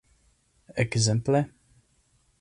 [0.83, 1.45] Ekzemple?